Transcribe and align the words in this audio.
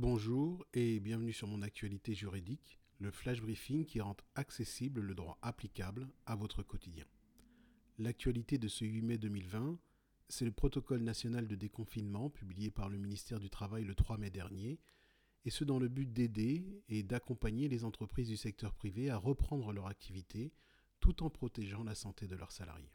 Bonjour 0.00 0.64
et 0.74 1.00
bienvenue 1.00 1.32
sur 1.32 1.48
mon 1.48 1.60
actualité 1.60 2.14
juridique, 2.14 2.78
le 3.00 3.10
flash 3.10 3.40
briefing 3.40 3.84
qui 3.84 4.00
rend 4.00 4.16
accessible 4.36 5.00
le 5.00 5.12
droit 5.12 5.40
applicable 5.42 6.08
à 6.24 6.36
votre 6.36 6.62
quotidien. 6.62 7.04
L'actualité 7.98 8.58
de 8.58 8.68
ce 8.68 8.84
8 8.84 9.02
mai 9.02 9.18
2020, 9.18 9.76
c'est 10.28 10.44
le 10.44 10.52
protocole 10.52 11.02
national 11.02 11.48
de 11.48 11.56
déconfinement 11.56 12.30
publié 12.30 12.70
par 12.70 12.88
le 12.88 12.96
ministère 12.96 13.40
du 13.40 13.50
Travail 13.50 13.82
le 13.82 13.96
3 13.96 14.18
mai 14.18 14.30
dernier, 14.30 14.78
et 15.44 15.50
ce 15.50 15.64
dans 15.64 15.80
le 15.80 15.88
but 15.88 16.12
d'aider 16.12 16.80
et 16.88 17.02
d'accompagner 17.02 17.66
les 17.66 17.82
entreprises 17.82 18.28
du 18.28 18.36
secteur 18.36 18.74
privé 18.74 19.10
à 19.10 19.16
reprendre 19.16 19.72
leur 19.72 19.88
activité 19.88 20.52
tout 21.00 21.24
en 21.24 21.28
protégeant 21.28 21.82
la 21.82 21.96
santé 21.96 22.28
de 22.28 22.36
leurs 22.36 22.52
salariés. 22.52 22.94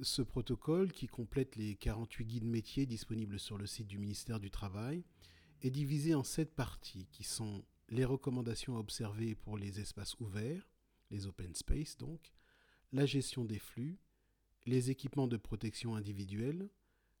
Ce 0.00 0.20
protocole, 0.20 0.90
qui 0.90 1.06
complète 1.06 1.54
les 1.54 1.76
48 1.76 2.24
guides 2.24 2.44
métiers 2.44 2.86
disponibles 2.86 3.38
sur 3.38 3.56
le 3.56 3.66
site 3.66 3.86
du 3.86 4.00
ministère 4.00 4.40
du 4.40 4.50
Travail, 4.50 5.04
est 5.64 5.70
divisé 5.70 6.14
en 6.14 6.22
sept 6.22 6.54
parties 6.54 7.06
qui 7.10 7.24
sont 7.24 7.64
les 7.88 8.04
recommandations 8.04 8.76
à 8.76 8.80
observer 8.80 9.34
pour 9.34 9.56
les 9.56 9.80
espaces 9.80 10.18
ouverts, 10.20 10.68
les 11.10 11.26
open 11.26 11.54
space 11.54 11.96
donc, 11.96 12.34
la 12.92 13.06
gestion 13.06 13.46
des 13.46 13.58
flux, 13.58 13.98
les 14.66 14.90
équipements 14.90 15.26
de 15.26 15.38
protection 15.38 15.94
individuelle, 15.94 16.68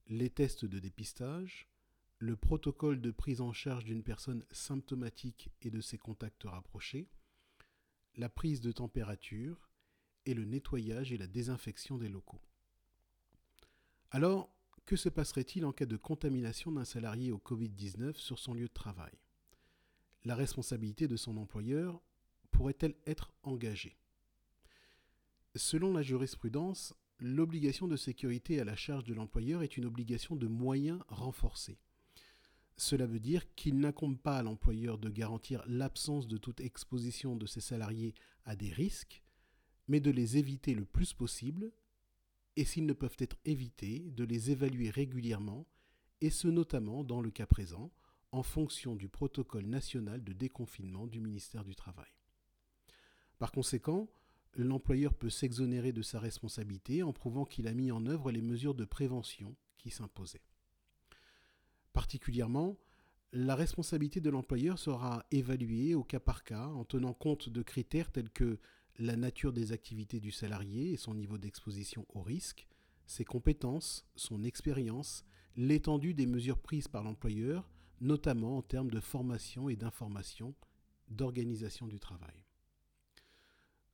les 0.08 0.28
tests 0.28 0.66
de 0.66 0.78
dépistage, 0.78 1.68
le 2.18 2.36
protocole 2.36 3.00
de 3.00 3.10
prise 3.10 3.40
en 3.40 3.54
charge 3.54 3.84
d'une 3.84 4.02
personne 4.02 4.44
symptomatique 4.50 5.50
et 5.62 5.70
de 5.70 5.80
ses 5.80 5.98
contacts 5.98 6.44
rapprochés, 6.44 7.08
la 8.16 8.28
prise 8.28 8.60
de 8.60 8.72
température 8.72 9.70
et 10.26 10.34
le 10.34 10.44
nettoyage 10.44 11.12
et 11.12 11.18
la 11.18 11.26
désinfection 11.26 11.96
des 11.96 12.08
locaux. 12.08 12.42
Alors, 14.10 14.53
que 14.86 14.96
se 14.96 15.08
passerait-il 15.08 15.64
en 15.64 15.72
cas 15.72 15.86
de 15.86 15.96
contamination 15.96 16.70
d'un 16.72 16.84
salarié 16.84 17.32
au 17.32 17.38
Covid-19 17.38 18.16
sur 18.16 18.38
son 18.38 18.54
lieu 18.54 18.68
de 18.68 18.72
travail? 18.72 19.12
La 20.24 20.34
responsabilité 20.34 21.08
de 21.08 21.16
son 21.16 21.36
employeur 21.36 22.02
pourrait-elle 22.50 22.94
être 23.06 23.32
engagée? 23.42 23.96
Selon 25.56 25.92
la 25.92 26.02
jurisprudence, 26.02 26.94
l'obligation 27.18 27.88
de 27.88 27.96
sécurité 27.96 28.60
à 28.60 28.64
la 28.64 28.76
charge 28.76 29.04
de 29.04 29.14
l'employeur 29.14 29.62
est 29.62 29.76
une 29.76 29.86
obligation 29.86 30.36
de 30.36 30.46
moyens 30.46 31.00
renforcés. 31.08 31.78
Cela 32.76 33.06
veut 33.06 33.20
dire 33.20 33.54
qu'il 33.54 33.78
n'incombe 33.78 34.18
pas 34.18 34.38
à 34.38 34.42
l'employeur 34.42 34.98
de 34.98 35.08
garantir 35.08 35.62
l'absence 35.66 36.26
de 36.26 36.38
toute 36.38 36.60
exposition 36.60 37.36
de 37.36 37.46
ses 37.46 37.60
salariés 37.60 38.14
à 38.44 38.56
des 38.56 38.70
risques, 38.70 39.22
mais 39.86 40.00
de 40.00 40.10
les 40.10 40.38
éviter 40.38 40.74
le 40.74 40.84
plus 40.84 41.12
possible, 41.12 41.72
et 42.56 42.64
s'ils 42.64 42.86
ne 42.86 42.92
peuvent 42.92 43.16
être 43.18 43.36
évités, 43.44 44.00
de 44.10 44.24
les 44.24 44.50
évaluer 44.50 44.90
régulièrement, 44.90 45.66
et 46.20 46.30
ce 46.30 46.48
notamment 46.48 47.04
dans 47.04 47.20
le 47.20 47.30
cas 47.30 47.46
présent, 47.46 47.92
en 48.32 48.42
fonction 48.42 48.96
du 48.96 49.08
protocole 49.08 49.66
national 49.66 50.22
de 50.22 50.32
déconfinement 50.32 51.06
du 51.06 51.20
ministère 51.20 51.64
du 51.64 51.74
Travail. 51.74 52.10
Par 53.38 53.52
conséquent, 53.52 54.08
l'employeur 54.54 55.14
peut 55.14 55.30
s'exonérer 55.30 55.92
de 55.92 56.02
sa 56.02 56.18
responsabilité 56.18 57.02
en 57.02 57.12
prouvant 57.12 57.44
qu'il 57.44 57.68
a 57.68 57.74
mis 57.74 57.92
en 57.92 58.06
œuvre 58.06 58.30
les 58.30 58.42
mesures 58.42 58.74
de 58.74 58.84
prévention 58.84 59.54
qui 59.78 59.90
s'imposaient. 59.90 60.42
Particulièrement, 61.92 62.76
la 63.32 63.54
responsabilité 63.54 64.20
de 64.20 64.30
l'employeur 64.30 64.78
sera 64.78 65.24
évaluée 65.30 65.94
au 65.94 66.04
cas 66.04 66.20
par 66.20 66.44
cas 66.44 66.66
en 66.68 66.84
tenant 66.84 67.12
compte 67.12 67.48
de 67.48 67.62
critères 67.62 68.12
tels 68.12 68.30
que 68.30 68.58
la 68.98 69.16
nature 69.16 69.52
des 69.52 69.72
activités 69.72 70.20
du 70.20 70.30
salarié 70.30 70.92
et 70.92 70.96
son 70.96 71.14
niveau 71.14 71.38
d'exposition 71.38 72.06
au 72.14 72.22
risque, 72.22 72.66
ses 73.06 73.24
compétences, 73.24 74.06
son 74.14 74.42
expérience, 74.44 75.24
l'étendue 75.56 76.14
des 76.14 76.26
mesures 76.26 76.58
prises 76.58 76.88
par 76.88 77.02
l'employeur, 77.02 77.68
notamment 78.00 78.56
en 78.58 78.62
termes 78.62 78.90
de 78.90 79.00
formation 79.00 79.68
et 79.68 79.76
d'information, 79.76 80.54
d'organisation 81.08 81.86
du 81.86 81.98
travail. 81.98 82.44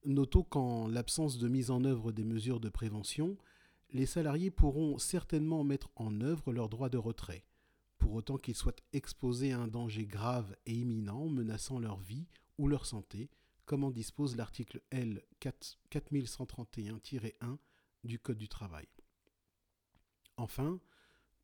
Notons 0.05 0.45
qu'en 0.45 0.89
l'absence 0.89 1.39
de 1.39 1.49
mise 1.49 1.71
en 1.71 1.85
œuvre 1.85 2.13
des 2.13 2.25
mesures 2.25 2.61
de 2.61 2.71
prévention, 2.71 3.37
les 3.93 4.07
salariés 4.07 4.51
pourront 4.51 4.99
certainement 4.99 5.65
mettre 5.65 5.91
en 5.97 6.21
œuvre 6.21 6.53
leur 6.53 6.69
droit 6.69 6.89
de 6.89 6.97
retrait, 6.97 7.45
pour 7.99 8.15
autant 8.15 8.39
qu'ils 8.39 8.55
soient 8.55 8.77
exposés 8.93 9.53
à 9.53 9.59
un 9.59 9.69
danger 9.69 10.07
grave 10.07 10.57
et 10.65 10.73
imminent 10.73 11.29
menaçant 11.29 11.79
leur 11.79 11.99
vie 11.99 12.27
ou 12.57 12.69
leur 12.69 12.87
santé, 12.87 13.31
comme 13.71 13.85
en 13.85 13.93
dispose 13.93 14.35
l'article 14.35 14.83
L 14.91 15.23
4131-1 15.41 17.59
du 18.03 18.19
Code 18.19 18.37
du 18.37 18.49
travail. 18.49 18.89
Enfin, 20.37 20.81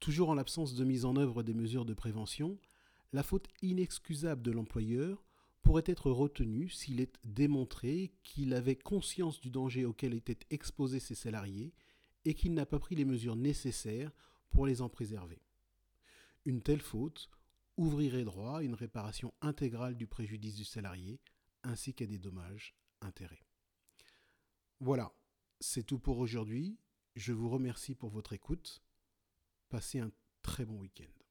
toujours 0.01 0.31
en 0.31 0.35
l'absence 0.35 0.75
de 0.75 0.83
mise 0.83 1.05
en 1.05 1.15
œuvre 1.15 1.45
des 1.45 1.55
mesures 1.55 1.85
de 1.85 1.95
prévention, 1.95 2.59
la 3.13 3.23
faute 3.23 3.47
inexcusable 3.63 4.43
de 4.43 4.51
l'employeur 4.51 5.25
pourrait 5.63 5.85
être 5.87 6.11
retenu 6.11 6.69
s'il 6.69 7.01
est 7.01 7.17
démontré 7.23 8.13
qu'il 8.25 8.55
avait 8.55 8.75
conscience 8.75 9.41
du 9.41 9.53
danger 9.53 9.85
auquel 9.85 10.13
étaient 10.13 10.45
exposés 10.51 10.99
ses 10.99 11.15
salariés 11.15 11.75
et 12.25 12.35
qu'il 12.35 12.55
n'a 12.55 12.67
pas 12.67 12.81
pris 12.81 12.97
les 12.97 13.05
mesures 13.05 13.37
nécessaires 13.37 14.11
pour 14.51 14.67
les 14.67 14.83
en 14.83 14.89
préserver. 14.89 15.45
Une 16.45 16.61
telle 16.61 16.83
faute 16.83 17.31
ouvrirait 17.77 18.25
droit 18.25 18.59
à 18.59 18.63
une 18.65 18.75
réparation 18.75 19.33
intégrale 19.43 19.97
du 19.97 20.09
préjudice 20.09 20.57
du 20.57 20.65
salarié 20.65 21.21
ainsi 21.67 21.95
qu'à 21.95 22.07
des 22.07 22.19
dommages 22.19 22.75
intérêts. 23.01 23.45
Voilà, 24.81 25.13
c'est 25.61 25.85
tout 25.85 25.99
pour 25.99 26.19
aujourd'hui. 26.19 26.79
Je 27.15 27.33
vous 27.33 27.49
remercie 27.49 27.95
pour 27.95 28.11
votre 28.11 28.33
écoute. 28.33 28.83
Passez 29.69 30.01
un 30.01 30.13
très 30.43 30.65
bon 30.65 30.79
week-end. 30.79 31.26